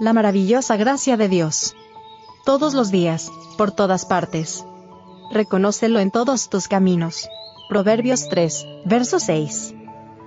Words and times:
la 0.00 0.12
maravillosa 0.12 0.76
gracia 0.76 1.16
de 1.16 1.28
Dios. 1.28 1.74
Todos 2.44 2.74
los 2.74 2.90
días, 2.90 3.30
por 3.56 3.72
todas 3.72 4.06
partes. 4.06 4.64
Reconócelo 5.32 5.98
en 5.98 6.10
todos 6.10 6.48
tus 6.48 6.68
caminos. 6.68 7.28
Proverbios 7.68 8.28
3, 8.28 8.66
verso 8.84 9.18
6. 9.18 9.74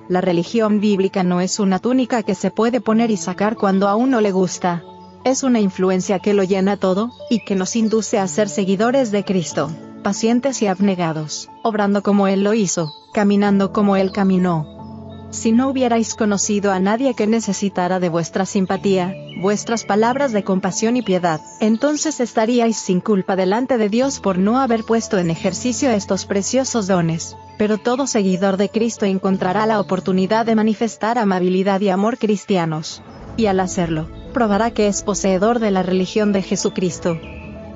La 0.10 0.20
religión 0.20 0.82
bíblica 0.82 1.24
no 1.24 1.40
es 1.40 1.60
una 1.60 1.80
túnica 1.80 2.22
que 2.24 2.36
se 2.36 2.52
puede 2.52 2.82
poner 2.82 3.12
y 3.12 3.18
sacar 3.18 3.56
cuando 3.56 3.88
a 3.88 3.96
uno 3.96 4.20
le 4.20 4.32
gusta. 4.32 4.84
Es 5.24 5.44
una 5.44 5.60
influencia 5.60 6.20
que 6.20 6.34
lo 6.34 6.44
llena 6.44 6.78
todo, 6.78 7.12
y 7.30 7.46
que 7.46 7.56
nos 7.56 7.76
induce 7.76 8.20
a 8.20 8.28
ser 8.28 8.50
seguidores 8.50 9.12
de 9.12 9.24
Cristo, 9.24 9.72
pacientes 10.04 10.62
y 10.62 10.68
abnegados, 10.68 11.50
obrando 11.64 12.04
como 12.04 12.28
Él 12.28 12.44
lo 12.44 12.54
hizo, 12.54 12.92
caminando 13.14 13.72
como 13.72 13.96
Él 13.96 14.12
caminó, 14.12 14.81
si 15.32 15.54
no 15.54 15.70
hubierais 15.70 16.14
conocido 16.14 16.72
a 16.72 16.80
nadie 16.80 17.14
que 17.14 17.26
necesitara 17.26 18.00
de 18.00 18.10
vuestra 18.10 18.46
simpatía, 18.46 19.16
vuestras 19.38 19.86
palabras 19.86 20.34
de 20.34 20.44
compasión 20.44 20.98
y 20.98 21.02
piedad, 21.02 21.40
entonces 21.60 22.20
estaríais 22.20 22.78
sin 22.78 23.00
culpa 23.00 23.36
delante 23.36 23.78
de 23.78 23.90
Dios 23.90 24.20
por 24.20 24.38
no 24.38 24.60
haber 24.60 24.84
puesto 24.84 25.18
en 25.18 25.32
ejercicio 25.32 25.90
estos 25.90 26.26
preciosos 26.26 26.88
dones. 26.88 27.38
Pero 27.58 27.78
todo 27.78 28.08
seguidor 28.08 28.58
de 28.58 28.70
Cristo 28.70 29.06
encontrará 29.06 29.66
la 29.66 29.80
oportunidad 29.80 30.46
de 30.46 30.56
manifestar 30.56 31.18
amabilidad 31.18 31.80
y 31.82 31.90
amor 31.90 32.18
cristianos. 32.18 33.02
Y 33.38 33.46
al 33.46 33.60
hacerlo, 33.60 34.10
probará 34.34 34.72
que 34.72 34.88
es 34.88 35.02
poseedor 35.02 35.60
de 35.60 35.72
la 35.72 35.84
religión 35.84 36.34
de 36.34 36.42
Jesucristo. 36.42 37.20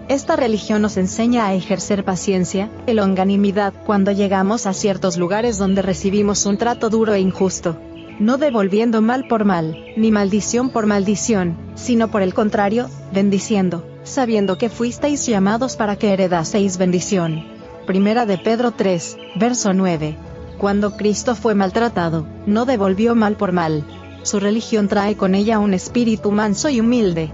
Esta 0.08 0.36
religión 0.36 0.84
nos 0.84 0.98
enseña 0.98 1.48
a 1.48 1.56
ejercer 1.56 2.04
paciencia 2.06 2.70
y 2.86 2.94
longanimidad 2.94 3.74
cuando 3.88 4.12
llegamos 4.12 4.68
a 4.68 4.74
ciertos 4.74 5.18
lugares 5.18 5.58
donde 5.58 5.82
recibimos 5.82 6.46
un 6.46 6.58
trato 6.58 6.92
duro 6.92 7.16
e 7.16 7.20
injusto. 7.20 7.80
No 8.20 8.38
devolviendo 8.38 9.02
mal 9.02 9.28
por 9.28 9.46
mal, 9.46 9.76
ni 9.98 10.12
maldición 10.12 10.70
por 10.70 10.86
maldición, 10.86 11.58
sino 11.74 12.10
por 12.12 12.22
el 12.22 12.36
contrario, 12.36 12.88
bendiciendo, 13.14 13.84
sabiendo 14.04 14.60
que 14.60 14.70
fuisteis 14.70 15.26
llamados 15.26 15.76
para 15.76 15.96
que 15.96 16.14
heredaseis 16.14 16.78
bendición. 16.78 17.44
Primera 17.88 18.28
de 18.28 18.38
Pedro 18.38 18.72
3, 18.72 19.18
verso 19.38 19.74
9. 19.74 20.16
Cuando 20.60 20.98
Cristo 20.98 21.34
fue 21.34 21.56
maltratado, 21.56 22.28
no 22.46 22.66
devolvió 22.66 23.16
mal 23.16 23.38
por 23.38 23.54
mal. 23.54 23.84
Su 24.22 24.40
religión 24.40 24.88
trae 24.88 25.18
con 25.18 25.34
ella 25.34 25.58
un 25.58 25.74
espíritu 25.74 26.32
manso 26.32 26.70
y 26.70 26.80
humilde, 26.80 27.32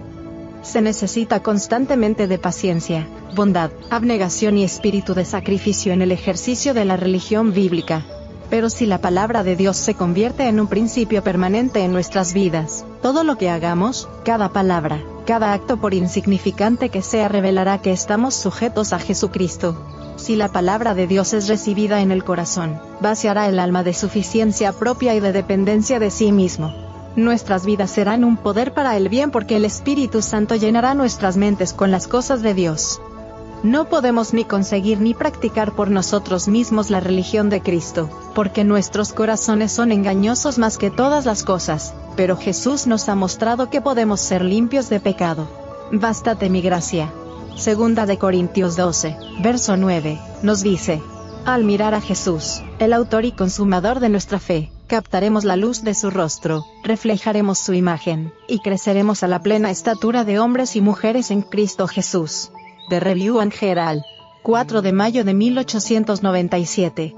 se 0.61 0.81
necesita 0.81 1.41
constantemente 1.41 2.27
de 2.27 2.37
paciencia, 2.37 3.07
bondad, 3.35 3.71
abnegación 3.89 4.57
y 4.57 4.63
espíritu 4.63 5.13
de 5.13 5.25
sacrificio 5.25 5.93
en 5.93 6.01
el 6.01 6.11
ejercicio 6.11 6.73
de 6.73 6.85
la 6.85 6.97
religión 6.97 7.53
bíblica. 7.53 8.05
Pero 8.49 8.69
si 8.69 8.85
la 8.85 8.99
palabra 8.99 9.43
de 9.43 9.55
Dios 9.55 9.77
se 9.77 9.93
convierte 9.93 10.47
en 10.47 10.59
un 10.59 10.67
principio 10.67 11.23
permanente 11.23 11.83
en 11.83 11.93
nuestras 11.93 12.33
vidas, 12.33 12.85
todo 13.01 13.23
lo 13.23 13.37
que 13.37 13.49
hagamos, 13.49 14.09
cada 14.25 14.49
palabra, 14.49 15.01
cada 15.25 15.53
acto 15.53 15.77
por 15.77 15.93
insignificante 15.93 16.89
que 16.89 17.01
sea 17.01 17.29
revelará 17.29 17.81
que 17.81 17.91
estamos 17.91 18.35
sujetos 18.35 18.91
a 18.91 18.99
Jesucristo. 18.99 19.85
Si 20.17 20.35
la 20.35 20.49
palabra 20.49 20.93
de 20.93 21.07
Dios 21.07 21.33
es 21.33 21.47
recibida 21.47 22.01
en 22.01 22.11
el 22.11 22.23
corazón, 22.23 22.79
vaciará 22.99 23.47
el 23.47 23.57
alma 23.57 23.83
de 23.83 23.93
suficiencia 23.93 24.73
propia 24.73 25.15
y 25.15 25.21
de 25.21 25.31
dependencia 25.31 25.99
de 25.99 26.11
sí 26.11 26.31
mismo 26.31 26.80
nuestras 27.15 27.65
vidas 27.65 27.91
serán 27.91 28.23
un 28.23 28.37
poder 28.37 28.73
para 28.73 28.95
el 28.97 29.09
bien 29.09 29.31
porque 29.31 29.57
el 29.57 29.65
Espíritu 29.65 30.21
Santo 30.21 30.55
llenará 30.55 30.93
nuestras 30.93 31.37
mentes 31.37 31.73
con 31.73 31.91
las 31.91 32.07
cosas 32.07 32.41
de 32.41 32.53
Dios. 32.53 33.01
No 33.63 33.85
podemos 33.85 34.33
ni 34.33 34.43
conseguir 34.43 34.99
ni 35.01 35.13
practicar 35.13 35.73
por 35.73 35.91
nosotros 35.91 36.47
mismos 36.47 36.89
la 36.89 36.99
religión 36.99 37.49
de 37.49 37.61
Cristo, 37.61 38.09
porque 38.33 38.63
nuestros 38.63 39.13
corazones 39.13 39.71
son 39.71 39.91
engañosos 39.91 40.57
más 40.57 40.79
que 40.79 40.89
todas 40.89 41.25
las 41.25 41.43
cosas, 41.43 41.93
pero 42.15 42.37
Jesús 42.37 42.87
nos 42.87 43.07
ha 43.07 43.13
mostrado 43.13 43.69
que 43.69 43.79
podemos 43.79 44.19
ser 44.19 44.43
limpios 44.43 44.89
de 44.89 44.99
pecado. 44.99 45.47
Bástate 45.91 46.49
mi 46.49 46.61
gracia. 46.61 47.11
Segunda 47.55 48.07
de 48.07 48.17
Corintios 48.17 48.75
12, 48.77 49.15
verso 49.43 49.77
9, 49.77 50.19
nos 50.41 50.63
dice, 50.63 51.01
al 51.45 51.63
mirar 51.63 51.93
a 51.93 52.01
Jesús, 52.01 52.63
el 52.79 52.93
autor 52.93 53.25
y 53.25 53.31
consumador 53.31 53.99
de 53.99 54.09
nuestra 54.09 54.39
fe, 54.39 54.71
captaremos 54.91 55.45
la 55.45 55.55
luz 55.55 55.83
de 55.83 55.93
su 55.93 56.09
rostro, 56.09 56.65
reflejaremos 56.83 57.59
su 57.59 57.73
imagen, 57.73 58.33
y 58.49 58.59
creceremos 58.59 59.23
a 59.23 59.29
la 59.29 59.41
plena 59.41 59.71
estatura 59.71 60.25
de 60.25 60.37
hombres 60.37 60.75
y 60.75 60.81
mujeres 60.81 61.31
en 61.31 61.43
Cristo 61.43 61.87
Jesús. 61.87 62.51
De 62.89 62.99
Review 62.99 63.39
and 63.39 63.53
Herald. 63.57 64.03
4 64.43 64.81
de 64.81 64.91
mayo 64.91 65.23
de 65.23 65.33
1897. 65.33 67.15